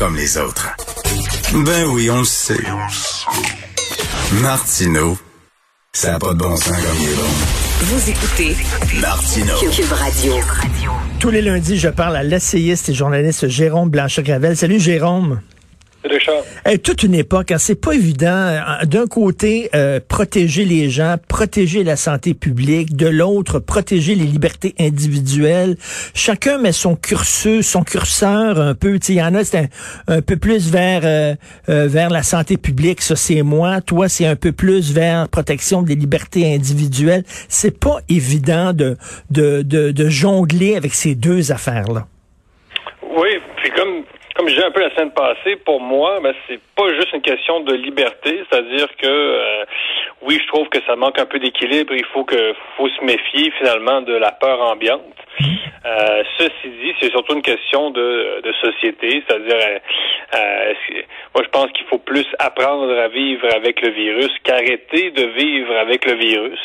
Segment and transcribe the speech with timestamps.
[0.00, 0.66] comme les autres.
[1.52, 2.56] Ben oui, on le sait.
[4.40, 5.18] Martineau,
[5.92, 7.22] ça n'a pas de bon sens comme il est bon.
[7.82, 8.56] Vous écoutez
[8.98, 9.58] Martineau.
[9.70, 10.32] Cube Radio.
[11.18, 14.56] Tous les lundis, je parle à l'essayiste et journaliste Jérôme Blanchet-Gravel.
[14.56, 15.42] Salut Jérôme.
[16.04, 16.42] Richard.
[16.64, 18.26] Hey, toute une époque, hein, c'est pas évident.
[18.26, 22.96] euh, D'un côté, euh, protéger les gens, protéger la santé publique.
[22.96, 25.76] De l'autre, protéger les libertés individuelles.
[26.14, 28.98] Chacun met son curseur, son curseur un peu.
[29.08, 29.68] Il y en a, c'est
[30.08, 31.34] un, peu plus vers euh,
[31.68, 33.02] euh, vers la santé publique.
[33.02, 33.80] Ça, c'est moi.
[33.80, 37.24] Toi, c'est un peu plus vers protection des libertés individuelles.
[37.48, 38.96] C'est pas évident de
[39.30, 42.06] de, de, de jongler avec ces deux affaires-là.
[44.40, 47.20] Comme je disais un peu la semaine passée, pour moi, ben, c'est pas juste une
[47.20, 49.64] question de liberté, c'est-à-dire que euh,
[50.22, 51.92] oui, je trouve que ça manque un peu d'équilibre.
[51.94, 55.02] Il faut que faut se méfier finalement de la peur ambiante.
[55.84, 59.78] Euh, ceci dit, c'est surtout une question de, de société, c'est-à-dire, euh,
[60.36, 60.72] euh,
[61.34, 65.76] moi je pense qu'il faut plus apprendre à vivre avec le virus qu'arrêter de vivre
[65.76, 66.60] avec le virus.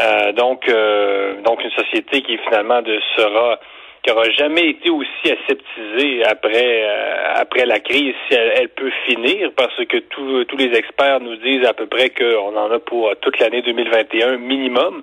[0.00, 3.60] Euh, donc, euh, donc une société qui finalement de, sera
[4.06, 8.92] qui aura jamais été aussi aseptisée après euh, après la crise si elle, elle, peut
[9.04, 12.78] finir parce que tous tous les experts nous disent à peu près qu'on en a
[12.78, 15.02] pour toute l'année 2021 minimum.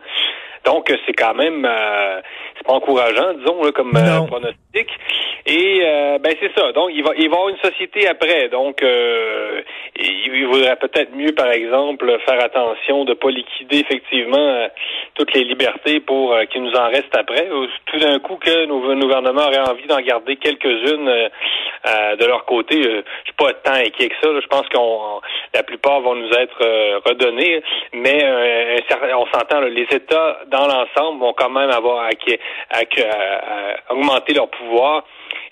[0.63, 2.21] Donc c'est quand même euh,
[2.55, 4.87] c'est pas encourageant disons là, comme euh, pronostic.
[5.45, 6.72] Et euh, ben c'est ça.
[6.72, 8.47] Donc il va il va avoir une société après.
[8.47, 9.61] Donc euh,
[9.97, 14.67] il, vaudrait peut-être mieux par exemple faire attention de pas liquider effectivement euh,
[15.16, 17.49] toutes les libertés pour euh, qu'il nous en reste après.
[17.86, 22.81] Tout d'un coup que nos, gouvernements auraient envie d'en garder quelques-unes euh, de leur côté.
[22.81, 24.30] je suis pas tant inquiet que ça.
[24.39, 25.19] Je pense qu'on
[25.53, 28.25] la plupart vont nous être redonnées, mais
[29.16, 32.09] on s'entend les États dans l'ensemble vont quand même avoir à,
[32.71, 35.03] à, à, augmenter leur pouvoir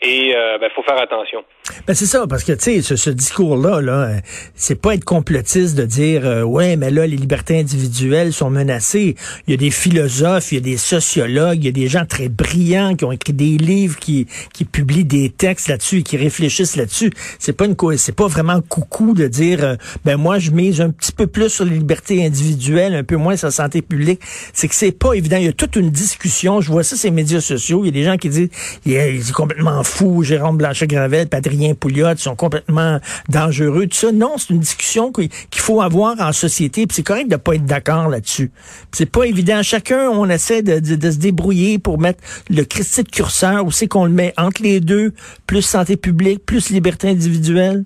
[0.01, 1.43] et il euh, ben, faut faire attention.
[1.87, 4.19] Ben c'est ça, parce que tu sais, ce, ce discours-là, là, euh,
[4.55, 9.15] c'est pas être complotiste de dire euh, ouais, mais là, les libertés individuelles sont menacées.
[9.47, 12.05] Il y a des philosophes, il y a des sociologues, il y a des gens
[12.05, 16.17] très brillants qui ont écrit des livres, qui, qui publient des textes là-dessus et qui
[16.17, 17.11] réfléchissent là-dessus.
[17.37, 20.89] C'est pas une c'est pas vraiment coucou de dire euh, ben moi je mise un
[20.89, 24.21] petit peu plus sur les libertés individuelles, un peu moins sur la santé publique.
[24.53, 25.37] C'est que c'est pas évident.
[25.37, 26.59] Il y a toute une discussion.
[26.59, 27.83] Je vois ça sur les médias sociaux.
[27.83, 28.49] Il y a des gens qui disent
[28.85, 34.11] il est complètement fou, Jérôme Blanchet-Gravel, Adrien Pouliot sont complètement dangereux, tout ça.
[34.11, 37.65] Non, c'est une discussion qu'il faut avoir en société, puis c'est correct de pas être
[37.65, 38.51] d'accord là-dessus.
[38.91, 39.61] C'est pas évident.
[39.63, 44.05] Chacun, on essaie de, se débrouiller pour mettre le Christi de curseur, où c'est qu'on
[44.05, 45.13] le met entre les deux,
[45.45, 47.83] plus santé publique, plus liberté individuelle.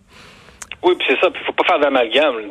[0.86, 1.30] Oui, puis c'est ça.
[1.34, 2.48] Il faut pas faire d'amalgame.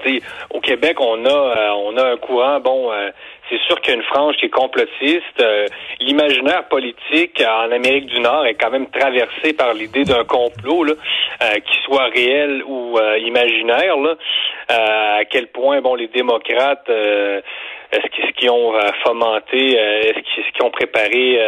[0.51, 3.11] Au Québec, on a euh, on a un courant, bon, euh,
[3.49, 5.41] c'est sûr qu'il y a une frange qui est complotiste.
[5.41, 5.67] Euh,
[6.01, 10.95] L'imaginaire politique en Amérique du Nord est quand même traversé par l'idée d'un complot, là,
[11.43, 13.97] euh, qui soit réel ou euh, imaginaire.
[13.99, 14.17] Là.
[14.69, 18.73] à quel point, bon, les démocrates, est-ce qu'ils ont
[19.05, 21.39] fomenté, est-ce qu'ils ont préparé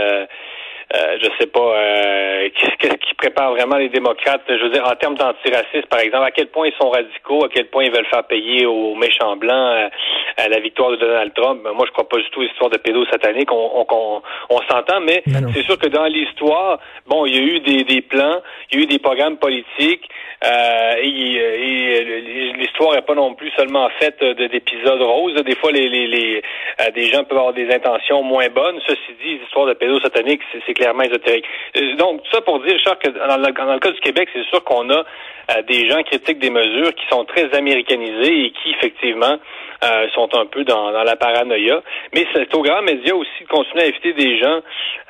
[0.95, 2.49] euh, je sais pas, euh,
[2.79, 6.31] qu'est-ce qui prépare vraiment les démocrates, je veux dire, en termes d'antiracisme, par exemple, à
[6.31, 9.51] quel point ils sont radicaux, à quel point ils veulent faire payer aux méchants blancs
[9.75, 9.89] euh,
[10.37, 11.63] à la victoire de Donald Trump.
[11.63, 15.23] Ben, moi, je crois pas du tout l'histoire de pédosatanique, on, on, on, s'entend, mais
[15.55, 18.81] c'est sûr que dans l'histoire, bon, il y a eu des, des plans, il y
[18.81, 20.09] a eu des programmes politiques,
[20.45, 25.35] euh, et, et l'histoire n'est pas non plus seulement faite d'épisodes roses.
[25.45, 26.43] Des fois, les, les, les
[26.95, 28.79] des gens peuvent avoir des intentions moins bonnes.
[28.87, 31.47] Ceci dit, l'histoire de pédosatanique, c'est clairement ésotérique.
[31.99, 34.45] Donc, tout ça pour dire, Richard, que dans le, dans le cas du Québec, c'est
[34.45, 35.05] sûr qu'on a
[35.51, 39.39] euh, des gens critiquent des mesures qui sont très américanisées et qui, effectivement,
[39.85, 41.83] euh, sont un peu dans, dans, la paranoïa.
[42.15, 44.61] Mais c'est aux grands médias aussi de continuer à éviter des gens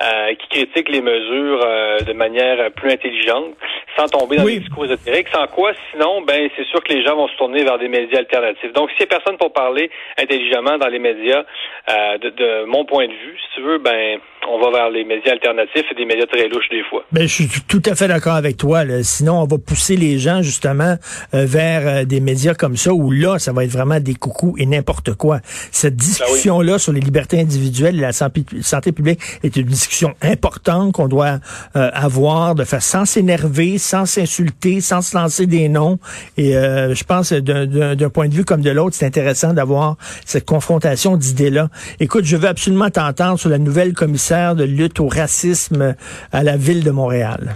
[0.01, 1.59] euh, qui critiquent les mesures
[2.05, 3.55] de manière plus intelligente,
[3.97, 4.55] sans tomber dans oui.
[4.55, 5.29] les discours ésotériques.
[5.29, 8.19] Sans quoi, sinon, ben c'est sûr que les gens vont se tourner vers des médias
[8.19, 8.73] alternatifs.
[8.73, 11.43] Donc, s'il n'y a personne pour parler intelligemment dans les médias,
[11.87, 14.19] de, de mon point de vue, si tu veux, ben
[14.49, 17.03] on va vers les médias alternatifs et des médias très louches des fois.
[17.11, 18.83] Ben, je suis tout à fait d'accord avec toi.
[18.83, 19.03] Là.
[19.03, 20.95] Sinon, on va pousser les gens justement
[21.33, 24.55] euh, vers euh, des médias comme ça où là, ça va être vraiment des coucous
[24.57, 25.39] et n'importe quoi.
[25.71, 26.79] Cette discussion-là oui.
[26.79, 31.39] sur les libertés individuelles et la santé, publique est une discussion importante qu'on doit
[31.75, 35.99] euh, avoir, de faire sans s'énerver, sans s'insulter, sans se lancer des noms.
[36.37, 41.17] Et je pense d'un point de vue comme de l'autre, c'est intéressant d'avoir cette confrontation
[41.17, 41.69] d'idées-là.
[41.99, 43.93] Écoute, je veux absolument t'entendre sur la nouvelle
[44.27, 45.95] commissaire de lutte au racisme
[46.33, 47.55] à la ville de Montréal?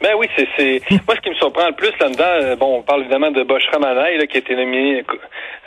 [0.00, 2.56] Ben oui, c'est moi ce qui me surprend le plus là-dedans.
[2.58, 5.04] Bon, on parle évidemment de Bosch Ramanaï, là, qui a été nommé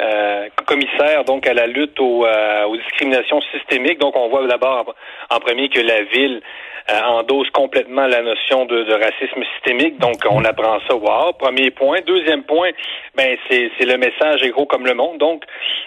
[0.01, 3.99] euh, commissaire donc à la lutte aux, euh, aux, discriminations systémiques.
[3.99, 4.93] Donc on voit d'abord
[5.29, 6.41] en premier que la ville
[6.91, 9.99] euh, endosse complètement la notion de, racisme systémique.
[9.99, 10.95] Donc, on apprend ça.
[10.95, 11.99] Wow, premier point.
[12.05, 12.71] Deuxième point,
[13.15, 15.17] ben c'est le message est comme le monde.
[15.17, 15.43] Donc,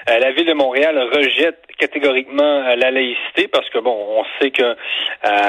[0.08, 4.76] euh, la ville de Montréal rejette catégoriquement la laïcité parce que bon, on sait que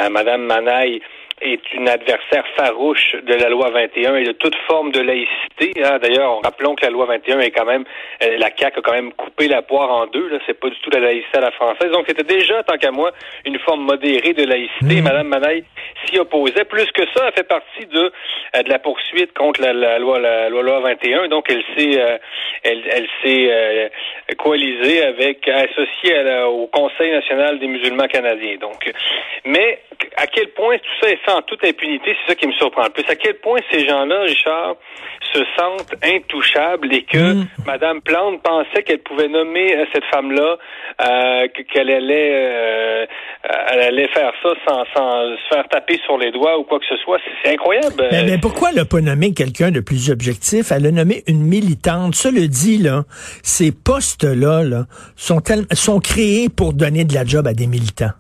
[0.09, 1.01] Madame Manaille
[1.43, 5.71] est une adversaire farouche de la loi 21 et de toute forme de laïcité.
[5.83, 5.99] Hein.
[6.01, 7.83] D'ailleurs, rappelons que la loi 21 est quand même,
[8.23, 10.29] euh, la CAQ a quand même coupé la poire en deux.
[10.29, 11.91] Là, c'est pas du tout la laïcité à la française.
[11.91, 13.11] Donc, c'était déjà, tant qu'à moi,
[13.45, 15.01] une forme modérée de laïcité.
[15.01, 15.03] Mmh.
[15.03, 15.65] Madame Manaille
[16.05, 16.65] s'y opposait.
[16.65, 18.11] Plus que ça, elle fait partie de,
[18.55, 21.27] euh, de la poursuite contre la, loi, la, loi 21.
[21.27, 22.17] Donc, elle s'est, euh,
[22.63, 23.91] elle, elle s'est
[24.35, 26.15] coalisée avec, associée
[26.45, 28.57] au Conseil national des musulmans canadiens.
[28.59, 28.91] Donc,
[29.45, 29.79] mais
[30.17, 32.83] à quel point tout ça est fait en toute impunité, c'est ça qui me surprend
[32.83, 33.03] le plus.
[33.09, 34.75] À quel point ces gens-là, Richard,
[35.33, 37.47] se sentent intouchables et que Mme mm.
[37.65, 40.57] Madame Plante pensait qu'elle pouvait nommer euh, cette femme-là,
[41.01, 43.05] euh, qu'elle allait, euh,
[43.71, 46.85] elle allait faire ça sans, sans se faire taper sur les doigts ou quoi que
[46.87, 47.17] ce soit.
[47.43, 48.07] C'est incroyable.
[48.11, 50.71] Mais, pourquoi elle n'a pas nommé quelqu'un de plus objectif?
[50.71, 52.15] Elle a nommé une militante.
[52.15, 53.03] Ça le dit, là,
[53.41, 53.71] ces
[54.23, 54.83] postes-là là,
[55.15, 55.39] sont,
[55.71, 58.11] sont créés pour donner de la job à des militants.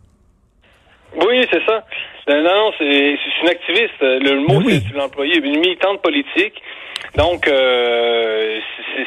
[1.15, 1.83] Oui, c'est ça.
[2.27, 4.01] Non, non, c'est une activiste.
[4.01, 6.61] Le mot, ben c'est l'employé, une militante politique.
[7.15, 8.59] Donc, euh,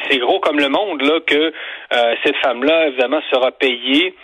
[0.09, 4.15] c'est gros comme le monde là que euh, cette femme-là, évidemment, sera payée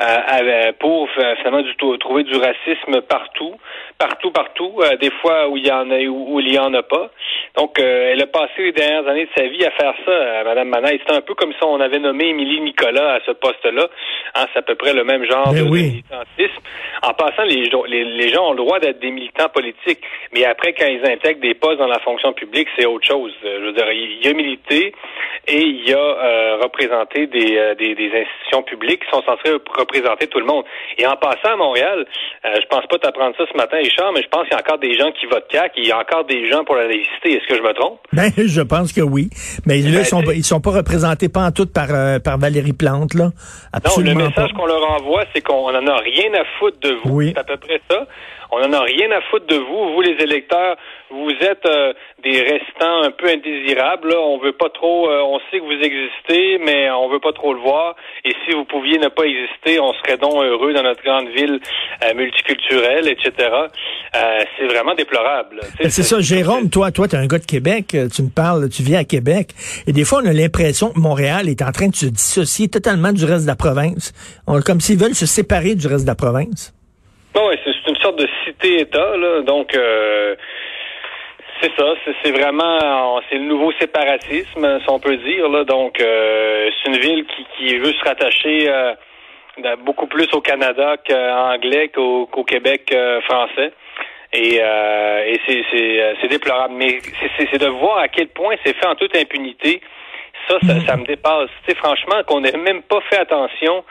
[0.00, 3.54] euh, pour finalement du, trouver du racisme partout,
[3.98, 7.10] partout, partout, des fois où il y en a où, il y en a pas.
[7.56, 11.00] Donc, elle a passé les dernières années de sa vie à faire ça, Madame Manaï.
[11.06, 13.88] C'est un peu comme si on avait nommé Émilie Nicolas à ce poste-là.
[14.34, 16.62] Hein, c'est à peu près le même genre ben de militantisme.
[17.02, 20.02] En passant, les, les, gens ont le droit d'être des militants politiques,
[20.32, 23.32] mais après, quand ils intègrent des postes dans la fonction publique, c'est autre chose.
[23.42, 24.92] Je veux dire, il y a milité
[25.46, 30.26] et il y a euh, représenté des, des, des, institutions publiques qui sont censées représenter
[30.26, 30.64] tout le monde.
[30.98, 32.06] Et en passant à Montréal,
[32.44, 34.60] euh, je pense pas t'apprendre ça ce matin, Richard, mais je pense qu'il y a
[34.60, 37.36] encore des gens qui votent CAC, il y a encore des gens pour la laïcité.
[37.36, 37.98] Est-ce que je me trompe?
[38.12, 39.30] Ben, je pense que oui.
[39.66, 42.38] Mais là, ben, ils sont, ils sont pas représentés pas en tout par, euh, par
[42.38, 43.30] Valérie Plante, là.
[43.72, 46.94] Absolument non, le message qu'on leur envoie, c'est qu'on en a rien à foutre de
[47.02, 47.16] vous.
[47.16, 47.32] Oui.
[47.34, 48.06] C'est à peu près ça.
[48.50, 50.76] On en a rien à foutre de vous, vous les électeurs.
[51.10, 51.92] Vous êtes euh,
[52.22, 54.08] des restants un peu indésirables.
[54.08, 54.20] Là.
[54.20, 55.10] On veut pas trop.
[55.10, 57.94] Euh, on sait que vous existez, mais on veut pas trop le voir.
[58.24, 61.60] Et si vous pouviez ne pas exister, on serait donc heureux dans notre grande ville
[62.04, 63.32] euh, multiculturelle, etc.
[64.58, 65.60] c'est vraiment déplorable.
[65.80, 66.70] C'est ça, Jérôme.
[66.70, 67.96] Toi, toi, es un gars de Québec.
[68.14, 68.68] Tu me parles.
[68.70, 69.50] Tu viens à Québec.
[69.86, 73.12] Et des fois, on a l'impression que Montréal est en train de se dissocier totalement
[73.12, 74.12] du reste de la province.
[74.64, 76.77] Comme s'ils veulent se séparer du reste de la province.
[77.36, 79.42] Oui, c'est une sorte de cité-État, là.
[79.42, 80.34] Donc, euh,
[81.60, 85.48] c'est ça, c'est vraiment, c'est le nouveau séparatisme, si on peut dire.
[85.48, 85.64] Là.
[85.64, 88.94] Donc, euh, c'est une ville qui, qui veut se rattacher euh,
[89.84, 92.94] beaucoup plus au Canada qu'anglais qu'au Québec
[93.24, 93.72] français.
[94.32, 95.40] Et, et
[96.20, 96.74] c'est déplorable.
[96.76, 96.98] Mais
[97.38, 99.80] c'est de voir à quel point c'est fait en toute impunité.
[100.48, 101.50] Ça, ça, ça me dépasse.
[101.64, 103.84] Tu sais, franchement, qu'on n'ait même pas fait attention.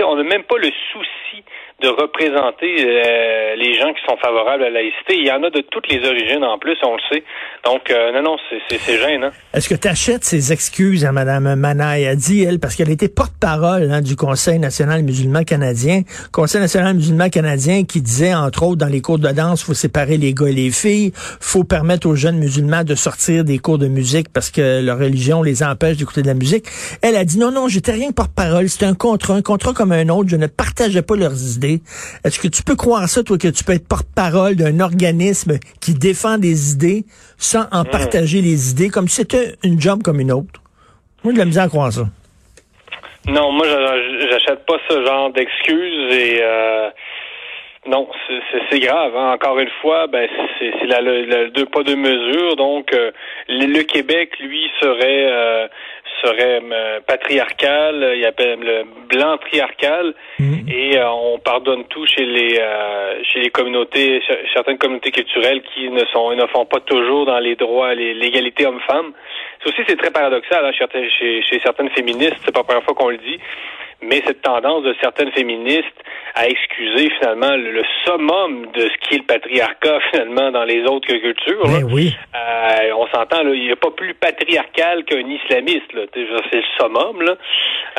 [0.00, 1.44] on n'a même pas le souci
[1.82, 5.16] de représenter euh, les gens qui sont favorables à la laïcité.
[5.16, 7.24] Il y en a de toutes les origines en plus, on le sait.
[7.64, 8.36] Donc, euh, non, non,
[8.68, 9.30] c'est gênant.
[9.52, 12.06] Est-ce que tu achètes ces excuses à Mme Manaï?
[12.06, 16.02] a dit, elle, parce qu'elle était porte-parole hein, du Conseil national musulman canadien.
[16.32, 20.16] Conseil national musulman canadien qui disait, entre autres, dans les cours de danse, faut séparer
[20.16, 23.88] les gars et les filles, faut permettre aux jeunes musulmans de sortir des cours de
[23.88, 26.66] musique parce que leur religion les empêche d'écouter de la musique.
[27.02, 29.92] Elle a dit, non, non, j'étais rien que porte-parole, c'était un contrat, un contrat comme
[29.92, 31.63] un autre, je ne partageais pas leurs idées
[32.24, 35.94] est-ce que tu peux croire ça, toi, que tu peux être porte-parole d'un organisme qui
[35.94, 37.04] défend des idées
[37.38, 37.90] sans en hmm.
[37.90, 40.60] partager les idées, comme si c'était une job comme une autre?
[41.22, 42.04] Moi, de la misère à croire ça.
[43.26, 43.66] Non, moi,
[44.30, 46.90] j'achète pas ce genre d'excuses et euh,
[47.86, 48.08] non,
[48.70, 49.16] c'est grave.
[49.16, 49.32] Hein.
[49.32, 50.28] Encore une fois, ben
[50.58, 52.56] c'est le deux pas deux mesures.
[52.56, 53.10] Donc, euh,
[53.48, 55.68] le, Québec, lui, serait euh,
[56.22, 60.68] serait euh, patriarcal, il appelle le blanc triarcal, mm.
[60.68, 65.88] et euh, on pardonne tout chez les euh, chez les communautés, certaines communautés culturelles qui
[65.90, 69.12] ne sont ne font pas toujours dans les droits, l'égalité homme-femme.
[69.62, 70.72] Ça aussi c'est très paradoxal hein,
[71.18, 73.38] chez, chez certaines féministes, c'est pas la première fois qu'on le dit
[74.04, 75.84] mais cette tendance de certaines féministes
[76.34, 81.06] à excuser finalement le, summum de ce qui est le patriarcat finalement dans les autres
[81.06, 81.64] cultures.
[81.64, 82.14] Ben oui.
[82.34, 85.92] Euh, on s'entend, là, il n'y a pas plus patriarcal qu'un islamiste.
[85.92, 86.02] Là.
[86.12, 87.22] C'est le summum.
[87.22, 87.36] Là.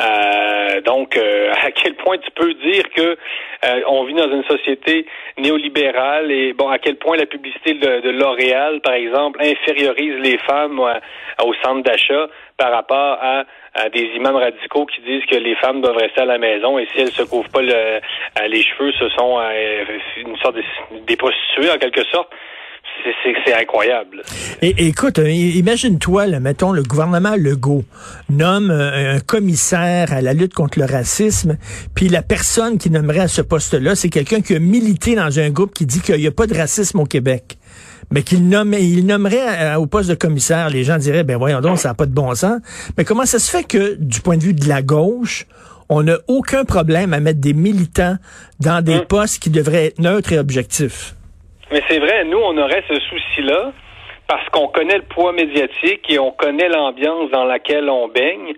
[0.00, 3.16] Euh, donc, euh, à quel point tu peux dire que
[3.64, 5.06] euh, on vit dans une société
[5.38, 10.38] néolibérale et bon, à quel point la publicité de, de L'Oréal, par exemple, infériorise les
[10.38, 13.44] femmes au centre d'achat par rapport à,
[13.90, 17.00] des imams radicaux qui disent que les femmes doivent rester à la maison et si
[17.00, 19.38] elles se couvrent pas les cheveux, ce sont
[20.16, 20.62] une sorte de,
[21.06, 22.28] des prostituées en quelque sorte
[23.44, 24.22] c'est incroyable.
[24.62, 27.84] Écoute, euh, imagine-toi, mettons, le gouvernement Legault
[28.28, 31.56] nomme euh, un commissaire à la lutte contre le racisme,
[31.94, 35.50] puis la personne qui nommerait à ce poste-là, c'est quelqu'un qui a milité dans un
[35.50, 37.58] groupe qui dit qu'il n'y a pas de racisme au Québec
[38.10, 41.78] mais qu'il nomme, il nommerait au poste de commissaire, les gens diraient, ben voyons donc,
[41.78, 42.60] ça n'a pas de bon sens.
[42.96, 45.46] Mais comment ça se fait que, du point de vue de la gauche,
[45.88, 48.16] on n'a aucun problème à mettre des militants
[48.60, 49.06] dans des hum.
[49.06, 51.14] postes qui devraient être neutres et objectifs?
[51.70, 53.72] Mais c'est vrai, nous, on aurait ce souci-là
[54.28, 58.54] parce qu'on connaît le poids médiatique et on connaît l'ambiance dans laquelle on baigne.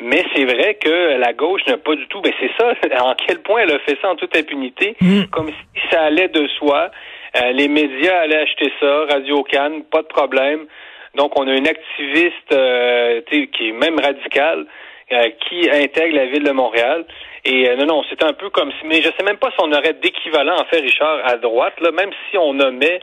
[0.00, 2.20] Mais c'est vrai que la gauche n'a pas du tout.
[2.22, 2.72] Mais c'est ça,
[3.02, 5.24] en quel point elle a fait ça en toute impunité, mm.
[5.30, 6.90] comme si ça allait de soi.
[7.36, 10.66] Euh, les médias allaient acheter ça, Radio Cannes, pas de problème.
[11.14, 14.66] Donc on a une activiste euh, qui est même radicale
[15.12, 17.04] euh, qui intègre la ville de Montréal.
[17.44, 19.56] Et euh, non, non, c'est un peu comme si, mais je sais même pas si
[19.60, 22.98] on aurait d'équivalent en fait, Richard, à droite, là, même si on nommait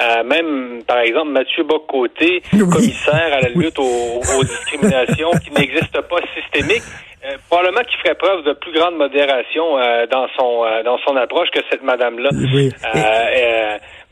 [0.00, 6.20] euh, même, par exemple, Mathieu Bocoté, commissaire à la lutte aux, discriminations qui n'existe pas
[6.34, 6.82] systémique,
[7.48, 9.76] probablement qu'il ferait preuve de plus grande modération
[10.10, 12.30] dans son dans son approche que cette madame-là.
[12.32, 12.70] Oui.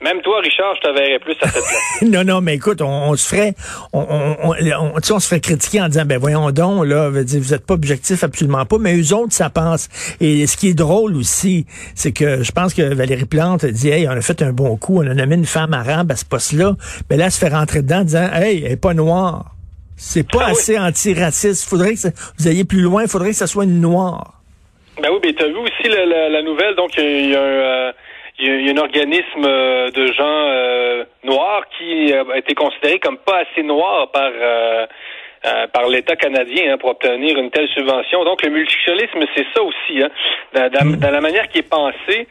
[0.03, 2.03] Même toi, Richard, je te verrais plus à cette place.
[2.03, 3.55] non, non, mais écoute, on, se ferait,
[3.95, 7.65] on, on, on, on, se ferait critiquer en disant, ben voyons donc, là, vous êtes
[7.65, 9.89] pas objectif absolument pas, mais eux autres, ça pense.
[10.21, 14.07] Et ce qui est drôle aussi, c'est que je pense que Valérie Plante dit, hey,
[14.07, 16.73] on a fait un bon coup, on a nommé une femme arabe à ce poste-là,
[17.09, 19.53] mais là, elle se fait rentrer dedans en disant, hey, elle est pas noire.
[19.97, 21.67] C'est pas ah assez antiraciste.
[21.67, 24.43] Faudrait que vous ayez plus loin, il faudrait que ça soit une noire.
[25.03, 27.43] Ben oui, mais t'as vu aussi la, la, nouvelle, donc il y a un...
[27.43, 27.93] Euh,
[28.39, 33.19] il y, a, un organisme euh, de gens euh, noirs qui a été considéré comme
[33.19, 34.31] pas assez noir par
[35.45, 38.25] euh, par l'État canadien hein, pour obtenir une telle subvention.
[38.25, 40.03] Donc le multiculturalisme, c'est ça aussi.
[40.03, 40.09] Hein.
[40.55, 42.27] Dans, dans, la manière qui est pensée,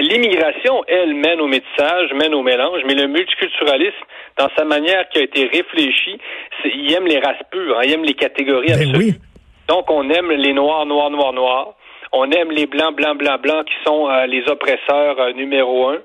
[0.00, 4.04] l'immigration, elle, mène au métissage, mène au mélange, mais le multiculturalisme,
[4.38, 6.18] dans sa manière qui a été réfléchie,
[6.64, 9.14] il aime les races pures, hein, il aime les catégories ben absolues.
[9.68, 11.74] Donc on aime les noirs, noirs, noirs, noirs.
[12.12, 15.98] On aime les blancs, blancs, blancs, blancs qui sont euh, les oppresseurs euh, numéro un.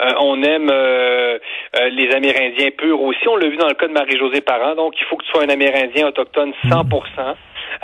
[0.00, 3.28] Euh, on aime les Amérindiens purs aussi.
[3.28, 4.74] On l'a vu dans le cas de Marie-Josée Parent.
[4.74, 7.34] Donc, il faut que tu sois un Amérindien autochtone 100 euh,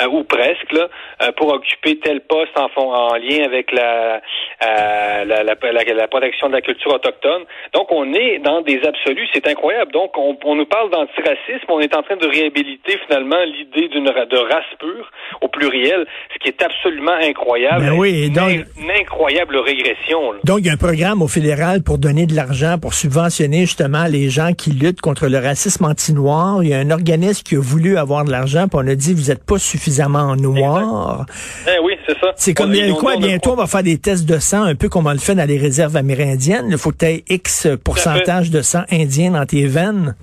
[0.06, 0.88] ou presque, là,
[1.22, 4.20] euh, pour occuper tel poste en, en lien avec la,
[4.62, 7.42] euh, la, la, la, protection de la culture autochtone.
[7.74, 9.92] Donc, on est dans des absolus, c'est incroyable.
[9.92, 14.04] Donc, on, on nous parle d'antiracisme, on est en train de réhabiliter finalement l'idée d'une
[14.04, 17.86] de race pure au pluriel, ce qui est absolument incroyable.
[17.86, 20.34] Ben oui, donc, une, incroyable régression.
[20.44, 24.04] Donc, il y a un programme au fédéral pour donner de l'argent, pour subventionner justement
[24.08, 26.62] les gens qui luttent contre le racisme anti-noir.
[26.62, 29.14] Il y a un organisme qui a voulu avoir de l'argent, puis on a dit,
[29.14, 29.58] vous n'êtes pas
[29.88, 31.26] suffisamment noir.
[31.66, 32.32] Eh oui, c'est ça.
[32.36, 35.12] C'est comme quoi, bientôt on va faire des tests de sang, un peu comme on
[35.12, 36.68] le fait dans les réserves amérindiennes.
[36.70, 40.14] Il faut que tu aies X pourcentage de sang indien dans tes veines.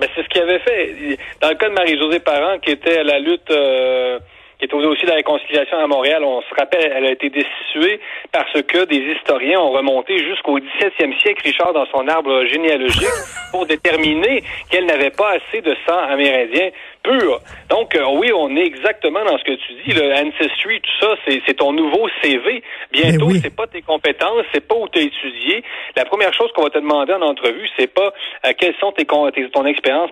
[0.00, 1.18] Ben, c'est ce qu'il avait fait.
[1.40, 3.50] Dans le cas de Marie-Josée Parent, qui était à la lutte...
[3.50, 4.18] Euh,
[4.62, 8.62] qui est aussi la réconciliation à Montréal, on se rappelle, elle a été destituée parce
[8.62, 13.08] que des historiens ont remonté jusqu'au 17e siècle, Richard, dans son arbre généalogique,
[13.50, 16.70] pour déterminer qu'elle n'avait pas assez de sang amérindien
[17.02, 17.40] pur.
[17.68, 19.92] Donc, euh, oui, on est exactement dans ce que tu dis.
[19.92, 22.62] Le Ancestry, tout ça, c'est ton nouveau CV.
[22.92, 25.62] Bientôt, c'est pas tes compétences, c'est pas où tu as étudié.
[25.96, 28.12] La première chose qu'on va te demander en entrevue, c'est pas
[28.46, 30.10] euh, quelles sont tes, ton expérience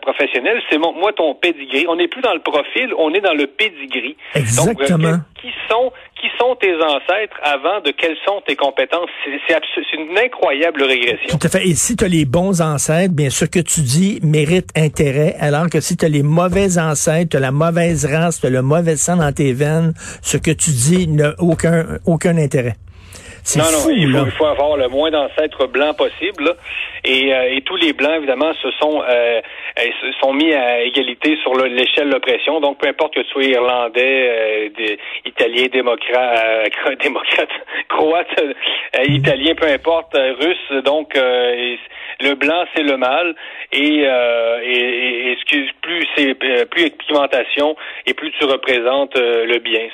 [0.00, 1.86] professionnelle, c'est moi ton pedigree.
[1.88, 4.16] On n'est plus dans le profil, on est dans le pedigree.
[4.34, 5.10] Exactement.
[5.10, 9.10] Donc, qui sont qui sont tes ancêtres avant de quelles sont tes compétences?
[9.24, 11.36] C'est une incroyable régression.
[11.36, 11.66] Tout à fait.
[11.66, 15.68] Et si tu as les bons ancêtres, bien sûr que tu dis mérite intérêt, alors
[15.68, 18.62] que si tu as les mauvais ancêtres, tu as la mauvaise race, tu as le
[18.62, 22.74] mauvais sang dans tes veines, ce que tu dis n'a aucun, aucun intérêt.
[23.56, 26.54] Non, non, il, faut, il faut avoir le moins d'ancêtres blancs possible.
[27.04, 29.40] Et, euh, et, tous les blancs, évidemment, se sont euh,
[29.76, 32.60] se sont mis à égalité sur l'échelle de l'oppression.
[32.60, 37.50] Donc, peu importe que tu sois irlandais, euh, italien, démocrate, euh, démocrate,
[37.88, 40.82] croate, euh, italien, peu importe, russe.
[40.84, 41.18] Donc,
[42.20, 43.34] le blanc, c'est le mal.
[43.72, 45.36] Et, et, et,
[45.82, 47.76] plus c'est plus pigmentation
[48.06, 49.88] et plus tu représentes le bien.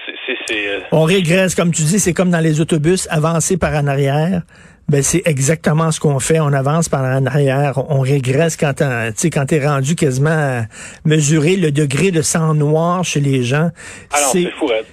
[0.92, 4.42] On régresse, comme tu dis, c'est comme dans les autobus, avancer par en arrière
[4.88, 6.40] Ben c'est exactement ce qu'on fait.
[6.40, 8.84] On avance par en arrière, on régresse quand tu
[9.16, 10.62] sais quand t'es rendu quasiment à
[11.04, 13.70] mesurer le degré de sang noir chez les gens.
[14.10, 14.48] Ah c'est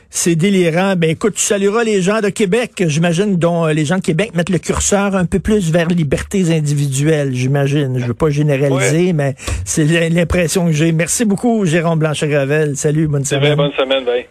[0.10, 0.96] C'est délirant.
[0.98, 4.32] Ben écoute, tu salueras les gens de Québec, j'imagine, dont euh, les gens de Québec
[4.36, 7.98] mettent le curseur un peu plus vers libertés individuelles, j'imagine.
[7.98, 10.92] Je veux pas généraliser, mais c'est l'impression que j'ai.
[10.92, 12.76] Merci beaucoup, Jérôme Blanchet-Gravel.
[12.76, 13.56] Salut, bonne semaine.
[13.56, 14.26] bonne semaine, bye.